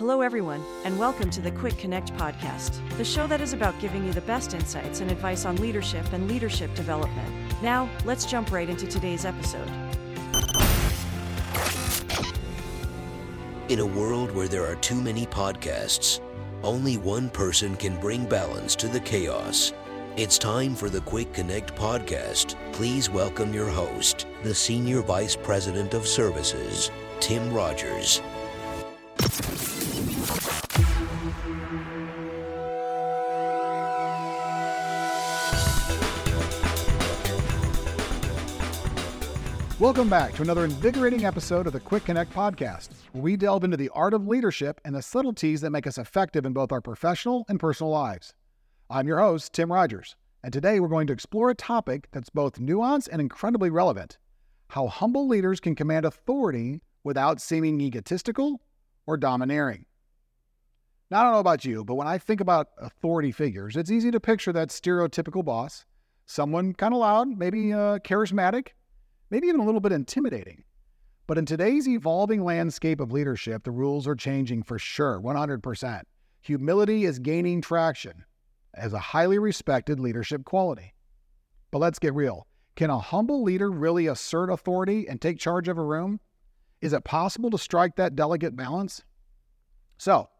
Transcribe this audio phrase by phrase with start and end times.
[0.00, 4.02] Hello, everyone, and welcome to the Quick Connect podcast, the show that is about giving
[4.06, 7.28] you the best insights and advice on leadership and leadership development.
[7.62, 9.68] Now, let's jump right into today's episode.
[13.68, 16.22] In a world where there are too many podcasts,
[16.62, 19.74] only one person can bring balance to the chaos.
[20.16, 22.54] It's time for the Quick Connect podcast.
[22.72, 26.90] Please welcome your host, the Senior Vice President of Services,
[27.20, 28.22] Tim Rogers.
[39.80, 43.78] Welcome back to another invigorating episode of the Quick Connect podcast, where we delve into
[43.78, 47.46] the art of leadership and the subtleties that make us effective in both our professional
[47.48, 48.34] and personal lives.
[48.90, 52.60] I'm your host, Tim Rogers, and today we're going to explore a topic that's both
[52.60, 54.18] nuanced and incredibly relevant
[54.68, 58.60] how humble leaders can command authority without seeming egotistical
[59.06, 59.86] or domineering.
[61.10, 64.10] Now, I don't know about you, but when I think about authority figures, it's easy
[64.10, 65.86] to picture that stereotypical boss,
[66.26, 68.72] someone kind of loud, maybe uh, charismatic
[69.30, 70.64] maybe even a little bit intimidating.
[71.26, 76.02] But in today's evolving landscape of leadership, the rules are changing for sure, 100%.
[76.42, 78.24] Humility is gaining traction
[78.74, 80.94] as a highly respected leadership quality.
[81.70, 82.46] But let's get real.
[82.74, 86.18] Can a humble leader really assert authority and take charge of a room?
[86.80, 89.04] Is it possible to strike that delicate balance?
[89.98, 90.30] So,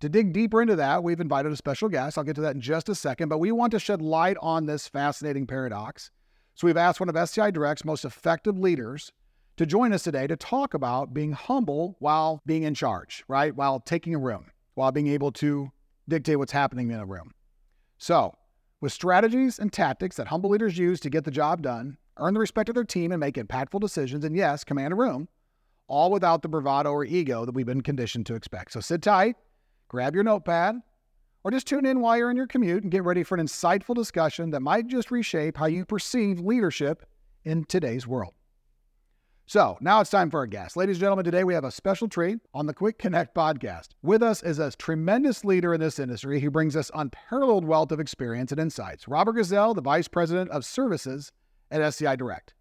[0.00, 2.16] to dig deeper into that, we've invited a special guest.
[2.16, 4.64] I'll get to that in just a second, but we want to shed light on
[4.64, 6.10] this fascinating paradox
[6.58, 9.12] so we've asked one of SCI Direct's most effective leaders
[9.58, 13.54] to join us today to talk about being humble while being in charge, right?
[13.54, 15.70] While taking a room, while being able to
[16.08, 17.30] dictate what's happening in a room.
[17.96, 18.34] So,
[18.80, 22.40] with strategies and tactics that humble leaders use to get the job done, earn the
[22.40, 25.28] respect of their team, and make impactful decisions, and yes, command a room,
[25.86, 28.72] all without the bravado or ego that we've been conditioned to expect.
[28.72, 29.36] So sit tight,
[29.86, 30.80] grab your notepad,
[31.44, 33.94] or just tune in while you're in your commute and get ready for an insightful
[33.94, 37.06] discussion that might just reshape how you perceive leadership
[37.44, 38.34] in today's world.
[39.46, 40.76] So now it's time for our guest.
[40.76, 43.88] Ladies and gentlemen, today we have a special treat on the Quick Connect podcast.
[44.02, 47.98] With us is a tremendous leader in this industry who brings us unparalleled wealth of
[47.98, 49.08] experience and insights.
[49.08, 51.32] Robert Gazelle, the Vice President of Services
[51.70, 52.52] at SCI Direct.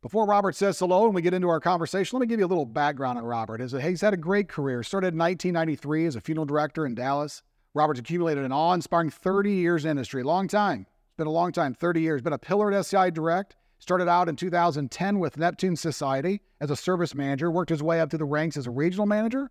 [0.00, 2.48] Before Robert says hello and we get into our conversation, let me give you a
[2.48, 3.60] little background on Robert.
[3.60, 4.82] He's had a great career.
[4.82, 7.42] Started in 1993 as a funeral director in Dallas.
[7.74, 10.86] Robert's accumulated an awe inspiring 30 years industry, long time.
[11.08, 12.22] It's been a long time, 30 years.
[12.22, 13.56] Been a pillar at SCI Direct.
[13.78, 18.10] Started out in 2010 with Neptune Society as a service manager, worked his way up
[18.10, 19.50] through the ranks as a regional manager,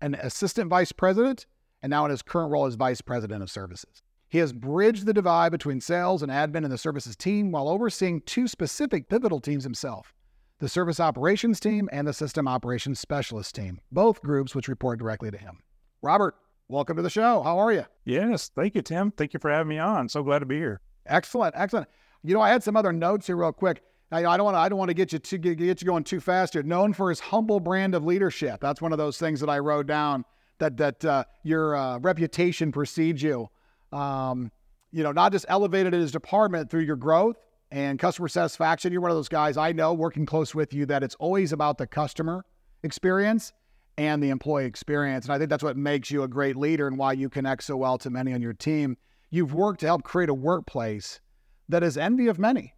[0.00, 1.46] an assistant vice president,
[1.80, 4.02] and now in his current role as vice president of services.
[4.28, 8.20] He has bridged the divide between sales and admin in the services team while overseeing
[8.22, 10.12] two specific pivotal teams himself
[10.60, 15.30] the service operations team and the system operations specialist team, both groups which report directly
[15.30, 15.60] to him.
[16.02, 16.34] Robert,
[16.68, 17.42] welcome to the show.
[17.42, 17.84] How are you?
[18.04, 19.10] Yes, thank you, Tim.
[19.10, 20.08] Thank you for having me on.
[20.08, 20.80] So glad to be here.
[21.06, 21.88] Excellent, excellent.
[22.22, 23.82] You know, I had some other notes here, real quick.
[24.10, 24.58] I, I don't want to.
[24.58, 26.62] I don't want to get you to get, get you going too fast here.
[26.62, 28.60] Known for his humble brand of leadership.
[28.60, 30.24] That's one of those things that I wrote down.
[30.58, 33.48] That that uh, your uh, reputation precedes you.
[33.92, 34.50] Um,
[34.90, 37.36] you know, not just elevated in his department through your growth
[37.70, 38.92] and customer satisfaction.
[38.92, 41.78] You're one of those guys I know working close with you that it's always about
[41.78, 42.44] the customer
[42.82, 43.52] experience
[43.98, 45.26] and the employee experience.
[45.26, 47.76] And I think that's what makes you a great leader and why you connect so
[47.76, 48.96] well to many on your team.
[49.30, 51.20] You've worked to help create a workplace
[51.68, 52.72] that is envy of many.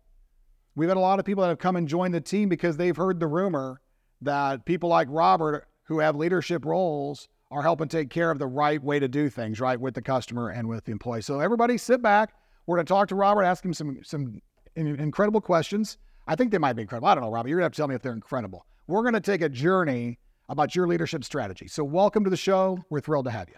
[0.75, 2.97] We've had a lot of people that have come and joined the team because they've
[2.97, 3.83] heard the rumor
[4.23, 8.83] that people like Robert, who have leadership roles, are helping take care of the right
[8.83, 11.23] way to do things, right, with the customer and with the employee.
[11.23, 12.33] So everybody sit back.
[12.67, 14.41] We're going to talk to Robert, ask him some some
[14.77, 15.99] incredible questions.
[16.27, 17.09] I think they might be incredible.
[17.09, 17.49] I don't know, Robert.
[17.49, 18.65] You're going to have to tell me if they're incredible.
[18.87, 20.19] We're going to take a journey
[20.50, 21.69] about your leadership strategy.
[21.69, 22.84] So, welcome to the show.
[22.91, 23.55] We're thrilled to have you.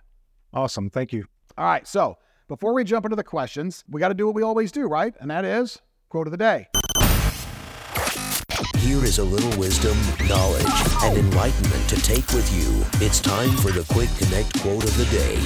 [0.52, 0.90] Awesome.
[0.90, 1.24] Thank you.
[1.56, 1.88] All right.
[1.88, 4.86] So, before we jump into the questions, we got to do what we always do,
[4.86, 5.14] right?
[5.18, 6.68] And that is quote of the day.
[8.76, 9.96] Here is a little wisdom,
[10.28, 10.66] knowledge,
[11.02, 12.84] and enlightenment to take with you.
[13.04, 15.36] It's time for the Quick Connect quote of the day.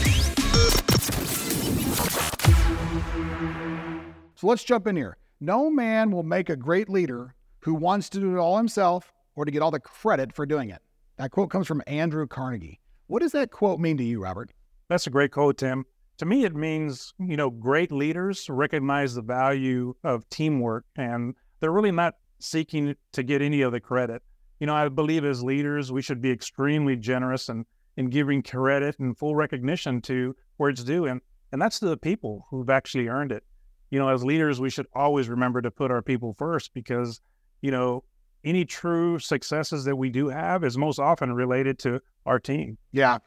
[4.35, 5.17] So let's jump in here.
[5.39, 9.45] No man will make a great leader who wants to do it all himself or
[9.45, 10.81] to get all the credit for doing it.
[11.17, 12.81] That quote comes from Andrew Carnegie.
[13.07, 14.53] What does that quote mean to you, Robert?
[14.89, 15.85] That's a great quote, Tim.
[16.19, 21.73] To me, it means, you know, great leaders recognize the value of teamwork and they're
[21.73, 24.23] really not seeking to get any of the credit.
[24.61, 27.65] You know, I believe as leaders, we should be extremely generous and
[27.97, 31.07] in giving credit and full recognition to where it's due.
[31.07, 31.21] And,
[31.53, 33.43] and that's to the people who've actually earned it.
[33.91, 37.21] You know, as leaders, we should always remember to put our people first because,
[37.63, 38.05] you know,
[38.47, 42.79] any true successes that we do have is most often related to our team.
[42.93, 43.19] Yeah,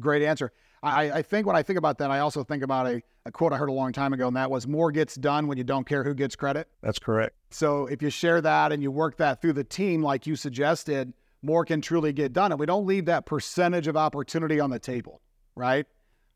[0.00, 0.50] great answer.
[0.82, 3.52] I, I think when I think about that, I also think about a, a quote
[3.52, 5.86] I heard a long time ago, and that was more gets done when you don't
[5.86, 6.68] care who gets credit.
[6.82, 7.36] That's correct.
[7.50, 11.12] So if you share that and you work that through the team, like you suggested,
[11.42, 12.50] more can truly get done.
[12.50, 15.20] And we don't leave that percentage of opportunity on the table,
[15.54, 15.86] right?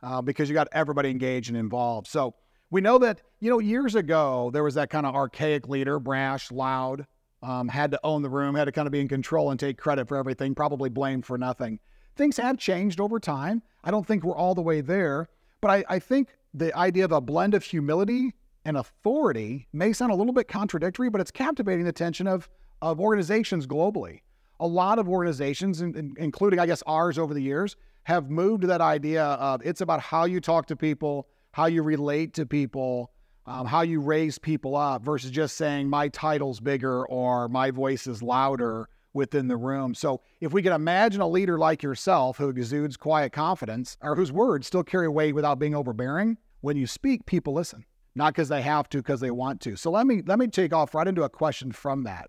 [0.02, 2.06] Uh, because you got everybody engaged and involved.
[2.06, 2.34] So
[2.70, 6.52] we know that, you know, years ago, there was that kind of archaic leader, brash,
[6.52, 7.06] loud,
[7.46, 9.78] um, had to own the room, had to kind of be in control and take
[9.78, 11.78] credit for everything, probably blamed for nothing.
[12.16, 13.62] Things have changed over time.
[13.84, 15.28] I don't think we're all the way there,
[15.60, 18.32] but I, I think the idea of a blend of humility
[18.64, 22.48] and authority may sound a little bit contradictory, but it's captivating the attention of,
[22.82, 24.22] of organizations globally.
[24.58, 28.80] A lot of organizations, including, I guess, ours over the years, have moved to that
[28.80, 33.12] idea of it's about how you talk to people, how you relate to people,
[33.46, 38.06] um, how you raise people up versus just saying my title's bigger or my voice
[38.06, 39.94] is louder within the room.
[39.94, 44.32] So if we can imagine a leader like yourself who exudes quiet confidence or whose
[44.32, 47.84] words still carry weight without being overbearing, when you speak, people listen,
[48.14, 49.76] not because they have to, because they want to.
[49.76, 52.28] So let me let me take off right into a question from that.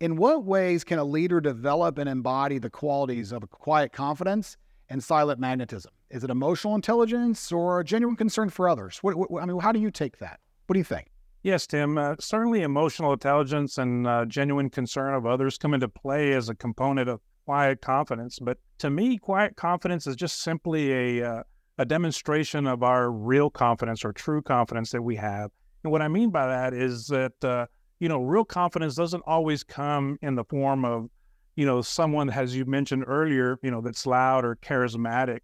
[0.00, 4.56] In what ways can a leader develop and embody the qualities of quiet confidence
[4.90, 5.92] and silent magnetism?
[6.10, 8.98] Is it emotional intelligence or a genuine concern for others?
[9.02, 10.40] What, what, I mean, how do you take that?
[10.68, 11.08] What do you think?
[11.44, 11.96] Yes, Tim.
[11.96, 16.54] Uh, certainly, emotional intelligence and uh, genuine concern of others come into play as a
[16.54, 18.38] component of quiet confidence.
[18.38, 21.42] But to me, quiet confidence is just simply a uh,
[21.78, 25.50] a demonstration of our real confidence or true confidence that we have.
[25.84, 27.64] And what I mean by that is that uh,
[27.98, 31.08] you know, real confidence doesn't always come in the form of
[31.56, 35.38] you know someone, as you mentioned earlier, you know, that's loud or charismatic.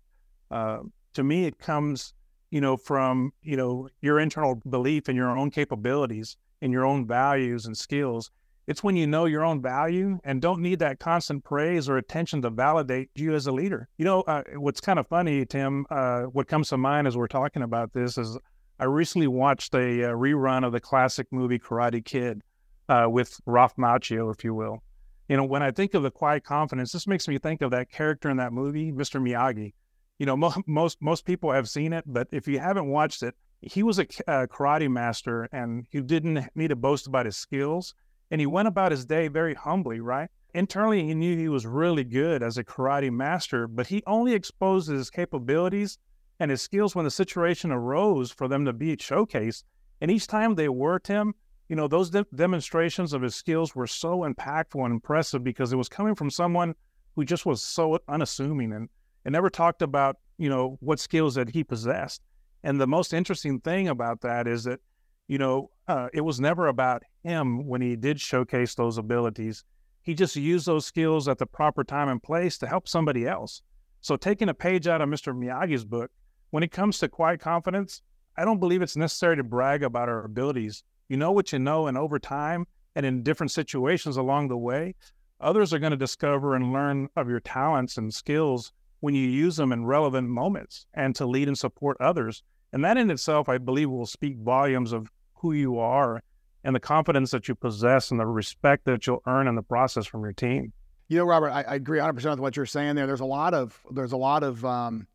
[0.51, 0.81] Uh,
[1.15, 2.13] to me, it comes
[2.55, 7.05] you know, from, you know, your internal belief in your own capabilities and your own
[7.05, 8.31] values and skills.
[8.69, 12.43] It's when you know your own value and don't need that constant praise or attention
[12.43, 13.89] to validate you as a leader.
[13.99, 17.27] You know, uh, what's kind of funny, Tim, uh, what comes to mind as we're
[17.27, 18.39] talking about this is
[18.79, 22.41] I recently watched a, a uh, rerun of the classic movie Karate Kid
[22.89, 24.81] uh, with Ralph Macchio, if you will.
[25.29, 27.91] You know, when I think of the quiet confidence, this makes me think of that
[27.91, 29.21] character in that movie, Mr.
[29.21, 29.73] Miyagi
[30.19, 33.35] you know, mo- most most people have seen it, but if you haven't watched it,
[33.61, 37.95] he was a, karate master, and he didn't need to boast about his skills,
[38.31, 40.29] and he went about his day very humbly, right?
[40.55, 44.89] Internally, he knew he was really good as a karate master, but he only exposed
[44.89, 45.99] his capabilities
[46.39, 49.65] and his skills when the situation arose for them to be showcased.
[50.01, 51.35] And each time they worked him,
[51.69, 55.77] you know, those de- demonstrations of his skills were so impactful and impressive because it
[55.77, 56.75] was coming from someone
[57.17, 58.89] who just was so unassuming and
[59.25, 62.23] and never talked about, you know, what skills that he possessed.
[62.63, 64.81] And the most interesting thing about that is that,
[65.29, 69.65] you know, uh, it was never about him when he did showcase those abilities.
[70.03, 73.63] He just used those skills at the proper time and place to help somebody else.
[74.01, 75.35] So, taking a page out of Mr.
[75.35, 76.11] Miyagi's book,
[76.51, 78.03] when it comes to quiet confidence,
[78.37, 80.85] I don't believe it's necessary to brag about our abilities.
[81.09, 84.95] You know what you know, and over time and in different situations along the way,
[85.41, 88.73] others are going to discover and learn of your talents and skills
[89.05, 92.43] when you use them in relevant moments and to lead and support others.
[92.73, 96.23] And that in itself, I believe, will speak volumes of who you are
[96.65, 100.07] and the confidence that you possess and the respect that you'll earn in the process
[100.07, 100.73] from your team.
[101.09, 103.07] You know, Robert, I, I agree 100% with what you're saying there.
[103.07, 105.07] There's a lot of there's a lot of um,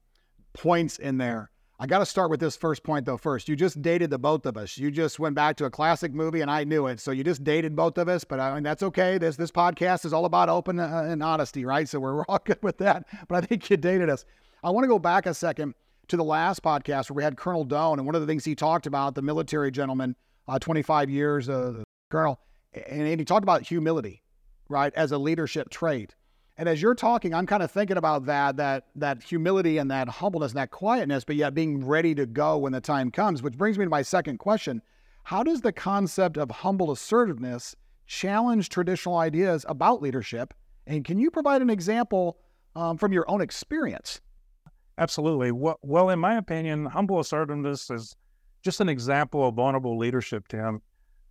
[0.53, 1.49] points in there
[1.81, 3.47] I got to start with this first point, though, first.
[3.47, 4.77] You just dated the both of us.
[4.77, 6.99] You just went back to a classic movie, and I knew it.
[6.99, 9.17] So you just dated both of us, but I mean, that's okay.
[9.17, 11.87] This, this podcast is all about open uh, and honesty, right?
[11.87, 13.05] So we're, we're all good with that.
[13.29, 14.25] But I think you dated us.
[14.61, 15.73] I want to go back a second
[16.09, 18.55] to the last podcast where we had Colonel Doan, and one of the things he
[18.55, 20.17] talked about, the military gentleman,
[20.49, 21.81] uh, 25 years, uh,
[22.11, 22.41] Colonel,
[22.73, 24.21] and he talked about humility,
[24.67, 26.15] right, as a leadership trait.
[26.59, 30.09] And as you're talking, I'm kind of thinking about that, that that humility and that
[30.09, 33.57] humbleness and that quietness, but yet being ready to go when the time comes, which
[33.57, 34.81] brings me to my second question.
[35.23, 40.53] How does the concept of humble assertiveness challenge traditional ideas about leadership?
[40.85, 42.39] And can you provide an example
[42.75, 44.19] um, from your own experience?
[44.97, 45.53] Absolutely.
[45.53, 48.17] Well, in my opinion, humble assertiveness is
[48.63, 50.81] just an example of vulnerable leadership, Tim.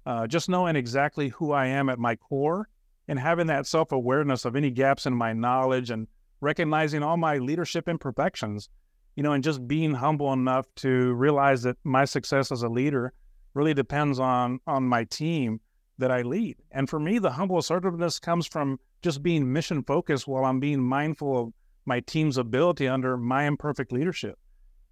[0.07, 2.71] Uh, just knowing exactly who I am at my core
[3.09, 6.07] and having that self awareness of any gaps in my knowledge and
[6.41, 8.69] recognizing all my leadership imperfections,
[9.17, 13.13] you know, and just being humble enough to realize that my success as a leader
[13.55, 15.61] really depends on on my team
[15.97, 16.57] that I lead.
[16.71, 20.81] And for me, the humble assertiveness comes from just being mission focused while I'm being
[20.81, 21.53] mindful of
[21.87, 24.39] my team's ability under my imperfect leadership.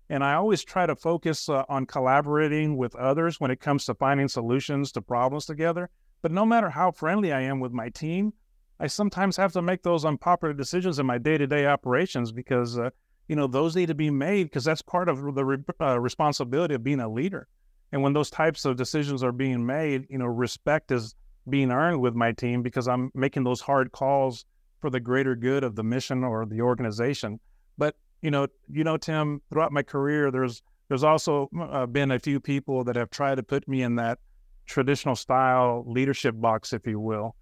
[0.08, 3.94] And I always try to focus uh, on collaborating with others when it comes to
[3.94, 5.90] finding solutions to problems together
[6.23, 8.32] but no matter how friendly I am with my team,
[8.78, 12.78] I sometimes have to make those unpopular decisions in my day to day operations because,
[12.78, 12.90] uh,
[13.28, 16.75] you know, those need to be made because that's part of the re- uh, responsibility
[16.75, 17.49] of being a leader.
[17.92, 21.14] And when those types of decisions are being made, you know, respect is
[21.49, 24.44] being earned with my team because I'm making those hard calls
[24.80, 27.40] for the greater good of the mission or the organization.
[27.78, 32.18] But you know, you know, Tim, throughout my career, there's there's also uh, been a
[32.18, 34.18] few people that have tried to put me in that
[34.66, 37.35] traditional style leadership box, if you will.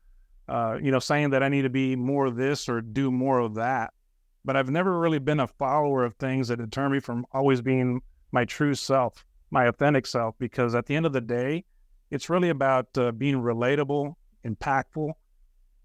[0.47, 3.39] Uh, you know, saying that I need to be more of this or do more
[3.39, 3.93] of that.
[4.45, 8.03] But I've never really been a follower of things that deter me from always being
[8.31, 11.65] my true self, my authentic self, because at the end of the day,
[12.11, 14.15] it's really about uh, being relatable,
[14.47, 15.13] impactful,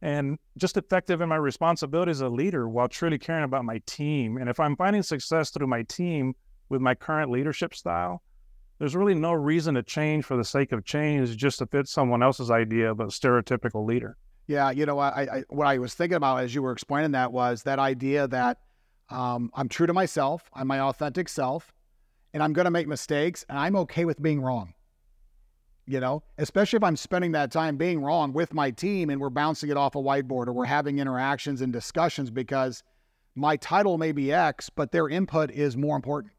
[0.02, 4.38] and just effective in my responsibility as a leader while truly caring about my team.
[4.38, 6.36] And if I'm finding success through my team
[6.68, 8.22] with my current leadership style,
[8.80, 12.24] there's really no reason to change for the sake of change just to fit someone
[12.24, 14.18] else's idea of a stereotypical leader.
[14.48, 17.32] Yeah, you know, I, I what I was thinking about as you were explaining that
[17.32, 18.58] was that idea that
[19.10, 21.74] um, I'm true to myself, I'm my authentic self,
[22.34, 24.74] and I'm going to make mistakes, and I'm okay with being wrong.
[25.86, 29.32] You know, especially if I'm spending that time being wrong with my team and we're
[29.32, 32.84] bouncing it off a whiteboard or we're having interactions and discussions because
[33.34, 36.32] my title may be X, but their input is more important.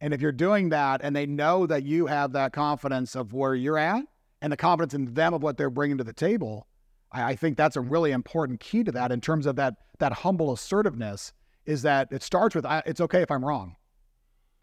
[0.00, 3.54] And if you're doing that and they know that you have that confidence of where
[3.54, 4.04] you're at
[4.40, 6.68] and the confidence in them of what they're bringing to the table,
[7.10, 10.12] I, I think that's a really important key to that in terms of that that
[10.12, 11.32] humble assertiveness
[11.66, 13.76] is that it starts with I, it's okay if I'm wrong.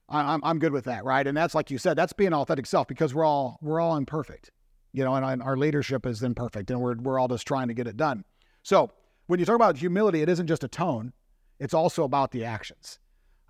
[0.07, 1.25] I, I'm I'm good with that, right?
[1.25, 4.51] And that's like you said, that's being authentic self because we're all we're all imperfect,
[4.93, 7.73] you know, and, and our leadership is imperfect, and we're we're all just trying to
[7.73, 8.23] get it done.
[8.63, 8.91] So
[9.27, 11.13] when you talk about humility, it isn't just a tone;
[11.59, 12.99] it's also about the actions.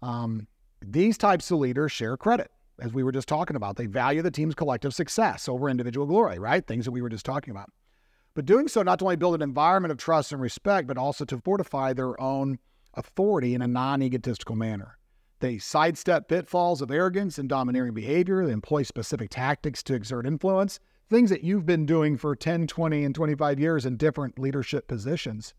[0.01, 0.47] Um,
[0.91, 3.75] these types of leaders share credit, as we were just talking about.
[3.75, 6.65] They value the team's collective success over individual glory, right?
[6.65, 7.69] Things that we were just talking about
[8.35, 11.25] but doing so not to only build an environment of trust and respect, but also
[11.25, 12.59] to fortify their own
[12.93, 14.97] authority in a non egotistical manner.
[15.39, 18.45] They sidestep pitfalls of arrogance and domineering behavior.
[18.45, 23.03] They employ specific tactics to exert influence, things that you've been doing for 10, 20,
[23.05, 25.53] and 25 years in different leadership positions.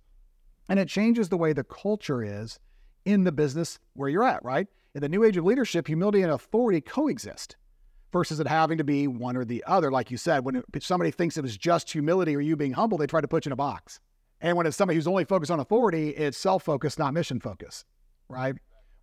[0.68, 2.58] And it changes the way the culture is
[3.04, 4.66] in the business where you're at, right?
[4.96, 7.56] In the new age of leadership, humility and authority coexist
[8.14, 9.90] versus it having to be one or the other.
[9.90, 12.96] Like you said, when it, somebody thinks it was just humility or you being humble,
[12.96, 14.00] they try to put you in a box.
[14.40, 17.84] And when it's somebody who's only focused on authority, it's self focused, not mission focused,
[18.30, 18.54] right?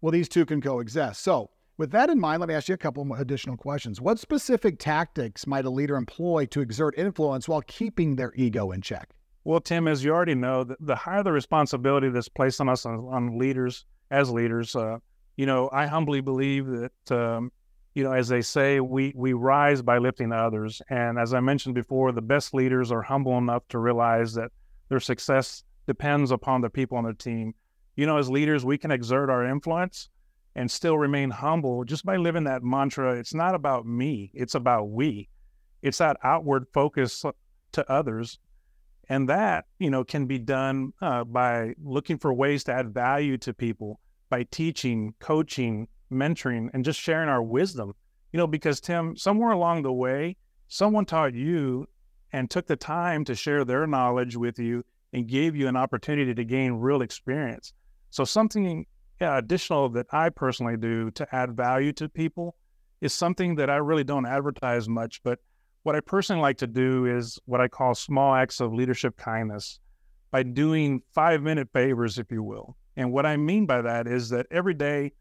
[0.02, 1.22] Well, these two can coexist.
[1.22, 4.02] So, with that in mind, let me ask you a couple additional questions.
[4.02, 8.82] What specific tactics might a leader employ to exert influence while keeping their ego in
[8.82, 9.12] check?
[9.44, 12.96] Well, Tim, as you already know, the, higher the responsibility that's placed on us on,
[13.12, 14.98] on leaders as leaders, uh,
[15.36, 17.52] you know, I humbly believe that um,
[17.94, 20.82] you know, as they say, we we rise by lifting others.
[20.90, 24.52] And as I mentioned before, the best leaders are humble enough to realize that
[24.90, 27.54] their success depends upon the people on their team.
[27.96, 30.10] You know, as leaders, we can exert our influence
[30.56, 33.16] and still remain humble just by living that mantra.
[33.16, 35.30] It's not about me; it's about we.
[35.82, 37.24] It's that outward focus
[37.74, 38.40] to others,
[39.10, 43.38] and that you know can be done uh, by looking for ways to add value
[43.40, 44.00] to people
[44.34, 47.94] by teaching, coaching, mentoring and just sharing our wisdom.
[48.32, 50.38] You know, because Tim, somewhere along the way,
[50.70, 51.86] someone taught you
[52.32, 56.34] and took the time to share their knowledge with you and gave you an opportunity
[56.34, 57.74] to gain real experience.
[58.10, 58.88] So, something
[59.22, 62.56] yeah, additional that I personally do to add value to people
[63.02, 65.22] is something that I really don't advertise much.
[65.22, 65.38] But
[65.84, 69.80] what I personally like to do is what I call small acts of leadership kindness
[70.32, 72.76] by doing five minute favors, if you will.
[72.96, 75.14] And what I mean by that is that every day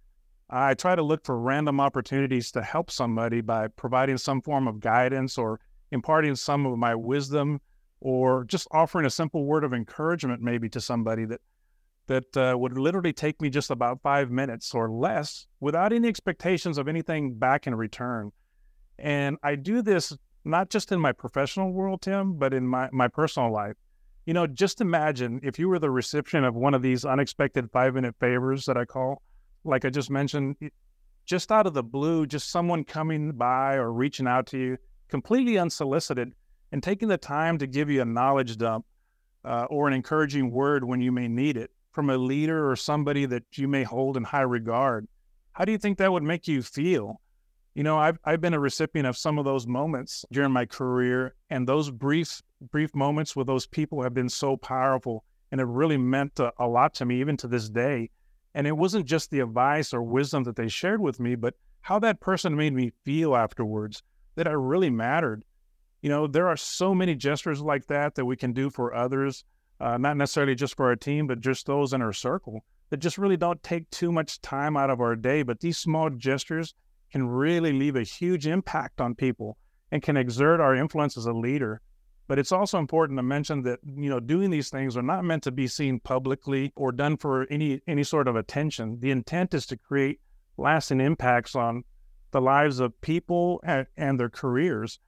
[0.51, 4.81] I try to look for random opportunities to help somebody by providing some form of
[4.81, 5.61] guidance or
[5.91, 7.61] imparting some of my wisdom
[8.01, 11.41] or just offering a simple word of encouragement maybe to somebody that
[12.09, 16.77] that uh, would literally take me just about five minutes or less without any expectations
[16.77, 18.33] of anything back in return.
[18.99, 20.13] And I do this
[20.45, 23.77] not just in my professional world, Tim, but in my, my personal life.
[24.27, 27.95] You know, just imagine if you were the recipient of one of these unexpected five
[27.95, 29.23] minute favors that I call
[29.65, 30.57] like I just mentioned,
[31.25, 35.59] just out of the blue, just someone coming by or reaching out to you completely
[35.59, 36.33] unsolicited
[36.73, 38.85] and taking the time to give you a knowledge dump
[39.45, 43.27] uh, or an encouraging word when you may need it from a leader or somebody
[43.27, 45.07] that you may hold in high regard.
[45.53, 47.21] How do you think that would make you feel?
[47.75, 51.35] You know, I've, I've been a recipient of some of those moments during my career,
[51.49, 55.97] and those brief brief moments with those people have been so powerful and it really
[55.97, 58.11] meant a, a lot to me, even to this day.
[58.55, 61.99] And it wasn't just the advice or wisdom that they shared with me, but how
[61.99, 64.03] that person made me feel afterwards
[64.37, 65.45] that I really mattered.
[66.01, 69.45] You know, there are so many gestures like that that we can do for others
[69.81, 73.19] uh, not necessarily just for our team, but just those in our circle that just
[73.19, 75.43] really don't take too much time out of our day.
[75.43, 76.75] But these small gestures
[77.13, 79.57] can really leave a huge impact on people
[79.91, 81.81] and can exert our influence as a leader.
[82.27, 85.43] But it's also important to mention that you know doing these things are not meant
[85.43, 88.99] to be seen publicly or done for any any sort of attention.
[89.01, 90.21] The intent is to create
[90.57, 91.85] lasting impacts on
[92.31, 94.99] the lives of people and, and their careers.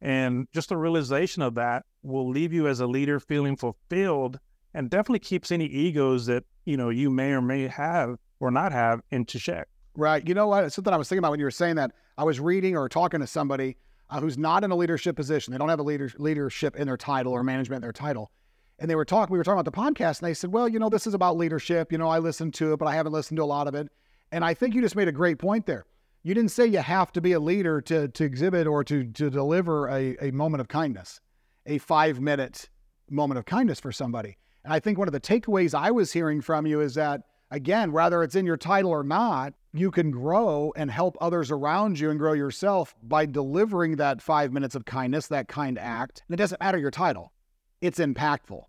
[0.00, 4.40] And just the realization of that will leave you as a leader feeling fulfilled
[4.74, 8.72] and definitely keeps any egos that, you know, you may or may have or not
[8.72, 9.68] have into check.
[9.96, 10.26] Right.
[10.26, 10.72] You know what?
[10.72, 11.92] Something I was thinking about when you were saying that.
[12.16, 13.76] I was reading or talking to somebody
[14.10, 15.52] uh, who's not in a leadership position.
[15.52, 18.30] They don't have a leader, leadership in their title or management in their title.
[18.78, 20.78] And they were talking, we were talking about the podcast, and they said, well, you
[20.78, 21.92] know, this is about leadership.
[21.92, 23.88] You know, I listened to it, but I haven't listened to a lot of it.
[24.32, 25.84] And I think you just made a great point there.
[26.22, 29.30] You didn't say you have to be a leader to, to exhibit or to, to
[29.30, 31.20] deliver a, a moment of kindness,
[31.66, 32.68] a five minute
[33.10, 34.36] moment of kindness for somebody.
[34.64, 37.92] And I think one of the takeaways I was hearing from you is that, again,
[37.92, 42.10] whether it's in your title or not, you can grow and help others around you
[42.10, 46.22] and grow yourself by delivering that five minutes of kindness, that kind act.
[46.26, 47.32] And it doesn't matter your title,
[47.80, 48.64] it's impactful,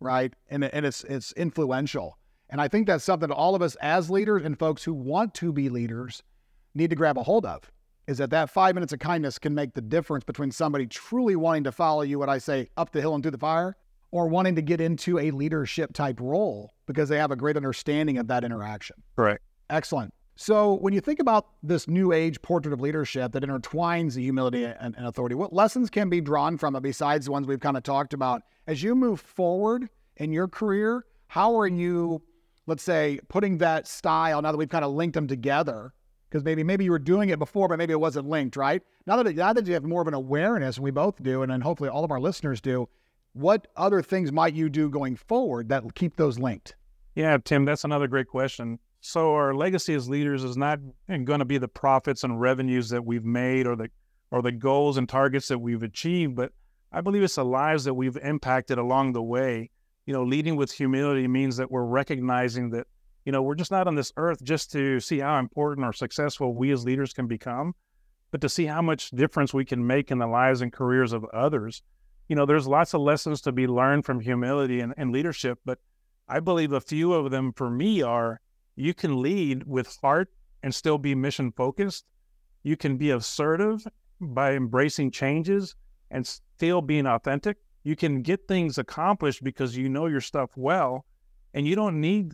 [0.00, 0.32] right?
[0.48, 2.18] And, and it's, it's influential.
[2.50, 5.34] And I think that's something that all of us as leaders and folks who want
[5.34, 6.22] to be leaders
[6.74, 7.70] need to grab a hold of
[8.06, 11.64] is that that five minutes of kindness can make the difference between somebody truly wanting
[11.64, 13.76] to follow you, what I say, up the hill and through the fire,
[14.10, 18.18] or wanting to get into a leadership type role because they have a great understanding
[18.18, 18.96] of that interaction.
[19.16, 19.42] Correct.
[19.70, 20.12] Excellent.
[20.36, 24.64] So, when you think about this new age portrait of leadership that intertwines the humility
[24.64, 27.76] and, and, authority, what lessons can be drawn from it besides the ones we've kind
[27.76, 28.42] of talked about?
[28.66, 32.22] As you move forward in your career, how are you
[32.66, 35.92] let's say putting that style now that we've kind of linked them together
[36.28, 39.20] because maybe maybe you were doing it before but maybe it wasn't linked right now
[39.20, 41.60] that now that you have more of an awareness and we both do and then
[41.60, 42.88] hopefully all of our listeners do
[43.34, 46.74] what other things might you do going forward that will keep those linked?
[47.14, 48.78] Yeah tim that's another great question.
[49.00, 53.04] So our legacy as leaders is not going to be the profits and revenues that
[53.04, 53.90] we've made or the
[54.30, 56.50] or the goals and targets that we've achieved but
[56.90, 59.70] i believe it's the lives that we've impacted along the way.
[60.06, 62.86] You know, leading with humility means that we're recognizing that,
[63.24, 66.54] you know, we're just not on this earth just to see how important or successful
[66.54, 67.74] we as leaders can become,
[68.30, 71.24] but to see how much difference we can make in the lives and careers of
[71.32, 71.82] others.
[72.28, 75.78] You know, there's lots of lessons to be learned from humility and, and leadership, but
[76.26, 78.40] I believe a few of them for me are
[78.76, 80.28] you can lead with heart
[80.62, 82.06] and still be mission focused.
[82.62, 83.86] You can be assertive
[84.20, 85.76] by embracing changes
[86.10, 87.58] and still being authentic.
[87.82, 91.04] You can get things accomplished because you know your stuff well
[91.52, 92.32] and you don't need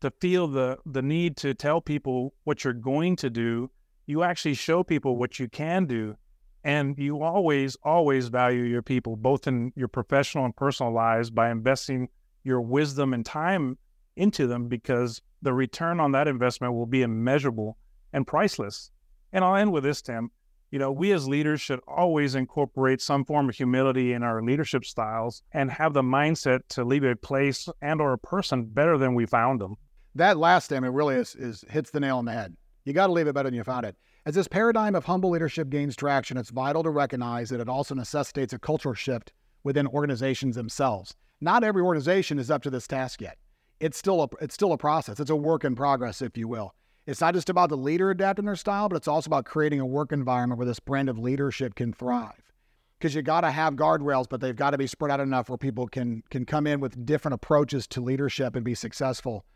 [0.00, 3.70] to feel the the need to tell people what you're going to do.
[4.06, 6.16] You actually show people what you can do
[6.64, 11.50] and you always always value your people both in your professional and personal lives by
[11.50, 12.08] investing
[12.44, 13.78] your wisdom and time
[14.16, 17.76] into them because the return on that investment will be immeasurable
[18.12, 18.90] and priceless
[19.32, 20.30] and i'll end with this tim
[20.70, 24.84] you know, we as leaders should always incorporate some form of humility in our leadership
[24.84, 29.14] styles and have the mindset to leave a place and or a person better than
[29.14, 29.74] we found them.
[30.14, 32.56] That last statement really is, is hits the nail on the head.
[32.84, 33.96] You got to leave it better than you found it.
[34.26, 37.94] As this paradigm of humble leadership gains traction, it's vital to recognize that it also
[37.94, 39.32] necessitates a cultural shift
[39.64, 41.16] within organizations themselves.
[41.40, 43.38] Not every organization is up to this task yet.
[43.80, 45.20] It's still a it's still a process.
[45.20, 46.74] It's a work in progress, if you will.
[47.06, 49.86] It's not just about the leader adapting their style, but it's also about creating a
[49.86, 52.52] work environment where this brand of leadership can thrive.
[52.98, 55.56] Because you got to have guardrails, but they've got to be spread out enough where
[55.56, 59.46] people can can come in with different approaches to leadership and be successful.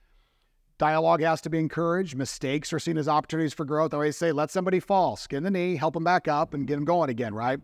[0.79, 2.17] Dialogue has to be encouraged.
[2.17, 3.95] Mistakes are seen as opportunities for growth.
[3.95, 6.75] I always say, let somebody fall, skin the knee, help them back up, and get
[6.75, 7.61] them going again, right?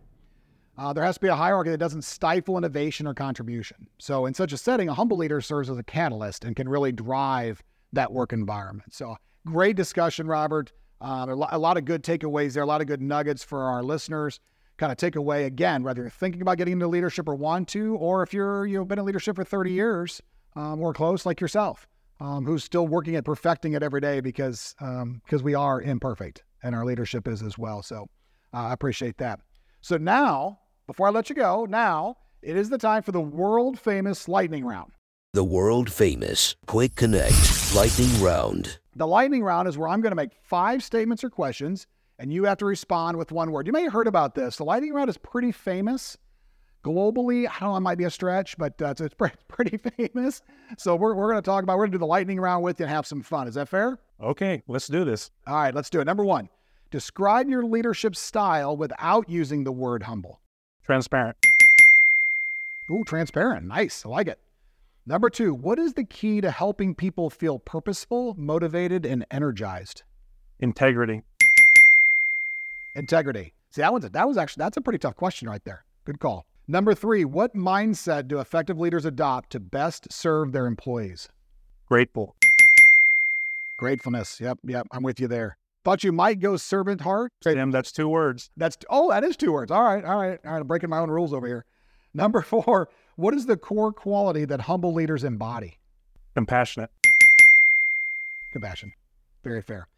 [0.79, 3.89] Uh, there has to be a hierarchy that doesn't stifle innovation or contribution.
[3.99, 6.93] So, in such a setting, a humble leader serves as a catalyst and can really
[6.93, 8.95] drive that work environment.
[8.95, 10.73] So, Great discussion, Robert.
[11.01, 14.39] Um, a lot of good takeaways there, a lot of good nuggets for our listeners.
[14.77, 17.97] Kind of take away again, whether you're thinking about getting into leadership or want to,
[17.97, 20.21] or if you're you've been in leadership for 30 years
[20.57, 21.87] um, or close, like yourself,
[22.21, 26.45] um, who's still working at perfecting it every day because because um, we are imperfect
[26.63, 27.83] and our leadership is as well.
[27.83, 28.07] So
[28.53, 29.41] uh, I appreciate that.
[29.81, 33.79] So now, before I let you go, now it is the time for the world
[33.79, 34.93] famous lightning round.
[35.33, 38.79] The world famous Quick Connect Lightning Round.
[38.97, 41.87] The lightning round is where I'm going to make five statements or questions,
[42.19, 43.67] and you have to respond with one word.
[43.69, 44.57] You may have heard about this.
[44.57, 46.19] The lightning round is pretty famous
[46.85, 47.49] globally.
[47.49, 49.15] I don't know, it might be a stretch, but uh, it's
[49.49, 50.43] pretty famous.
[50.79, 52.81] So we're, we're going to talk about, we're going to do the lightning round with
[52.81, 53.49] you and have some fun.
[53.49, 53.99] Is that fair?
[54.23, 55.31] Okay, let's do this.
[55.47, 56.05] All right, let's do it.
[56.05, 56.49] Number one,
[56.91, 60.39] describe your leadership style without using the word humble.
[60.85, 61.37] Transparent.
[62.91, 63.67] Ooh, transparent.
[63.67, 64.05] Nice.
[64.05, 64.39] I like it.
[65.07, 70.03] Number two, what is the key to helping people feel purposeful, motivated, and energized?
[70.59, 71.23] Integrity.
[72.95, 73.53] Integrity.
[73.71, 75.85] See, that, one's, that was actually, that's a pretty tough question right there.
[76.05, 76.45] Good call.
[76.71, 81.29] Number three, what mindset do effective leaders adopt to best serve their employees?
[81.89, 82.37] Grateful.
[83.77, 84.41] Gratefulness.
[84.41, 84.87] Yep, yep.
[84.93, 85.57] I'm with you there.
[85.85, 87.33] Thought you might go servant heart.
[87.43, 88.51] Tim, that's two words.
[88.57, 89.73] That's oh, that is two words.
[89.73, 90.61] All right, all right, all right.
[90.61, 91.65] I'm breaking my own rules over here.
[92.15, 95.75] Number four, what is the core quality that humble leaders embody?
[96.37, 96.91] Compassionate.
[98.53, 98.93] Compassion.
[99.43, 99.89] Very fair.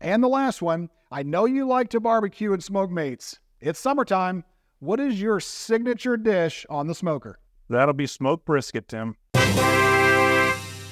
[0.00, 3.38] And the last one, I know you like to barbecue and smoke mates.
[3.60, 4.42] It's summertime.
[4.80, 7.40] What is your signature dish on the smoker?
[7.68, 9.16] That'll be smoked brisket, Tim.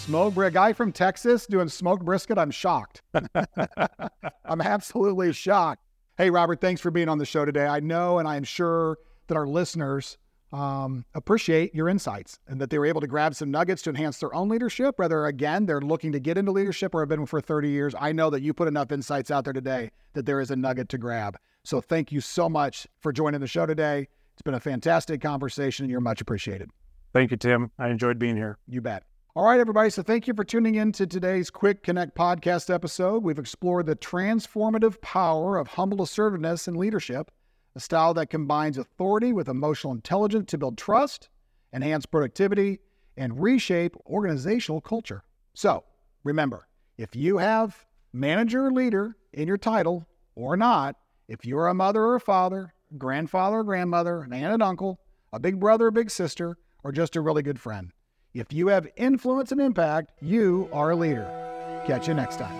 [0.01, 0.55] Smoked brisket.
[0.55, 2.37] Guy from Texas doing smoked brisket.
[2.37, 3.03] I'm shocked.
[4.45, 5.85] I'm absolutely shocked.
[6.19, 7.67] Hey, Robert, thanks for being on the show today.
[7.67, 10.19] I know and I'm sure that our listeners
[10.53, 14.19] um, appreciate your insights and that they were able to grab some nuggets to enhance
[14.19, 17.41] their own leadership, whether again they're looking to get into leadership or have been for
[17.41, 17.95] 30 years.
[17.97, 20.89] I know that you put enough insights out there today that there is a nugget
[20.89, 21.37] to grab.
[21.67, 24.07] So thank you so much for joining the show today.
[24.35, 26.71] It's been a fantastic conversation and you're much appreciated.
[27.13, 27.73] Thank you, Tim.
[27.77, 28.59] I enjoyed being here.
[28.69, 29.03] You bet.
[29.35, 29.91] All right, everybody.
[29.91, 33.25] So thank you for tuning in to today's Quick Connect podcast episode.
[33.25, 37.33] We've explored the transformative power of humble assertiveness in leadership,
[37.75, 41.31] a style that combines authority with emotional intelligence to build trust,
[41.73, 42.79] enhance productivity,
[43.17, 45.25] and reshape organizational culture.
[45.55, 45.83] So
[46.23, 50.95] remember, if you have manager or leader in your title or not,
[51.29, 55.01] if you're a mother or a father, grandfather or grandmother, an aunt and uncle,
[55.33, 57.93] a big brother or big sister, or just a really good friend,
[58.33, 61.83] if you have influence and impact, you are a leader.
[61.87, 62.57] Catch you next time.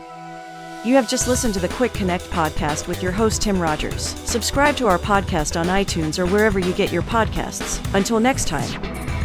[0.85, 4.03] You have just listened to the Quick Connect podcast with your host, Tim Rogers.
[4.25, 7.83] Subscribe to our podcast on iTunes or wherever you get your podcasts.
[7.95, 9.16] Until next time.